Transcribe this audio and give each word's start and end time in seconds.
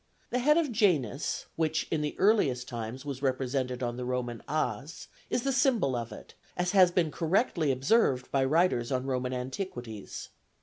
The 0.31 0.39
head 0.39 0.57
of 0.57 0.71
Janus, 0.71 1.45
which 1.55 1.87
in 1.91 2.01
the 2.01 2.15
earliest 2.17 2.67
times 2.67 3.05
was 3.05 3.21
represented 3.21 3.83
on 3.83 3.97
the 3.97 4.03
Roman 4.03 4.41
as, 4.49 5.07
is 5.29 5.43
the 5.43 5.51
symbol 5.53 5.95
of 5.95 6.11
it, 6.11 6.33
as 6.57 6.71
has 6.71 6.89
been 6.89 7.11
correctly 7.11 7.71
observed 7.71 8.31
by 8.31 8.43
writers 8.43 8.91
on 8.91 9.05
Roman 9.05 9.31
antiquities. 9.31 10.29